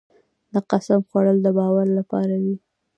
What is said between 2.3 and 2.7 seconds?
وي.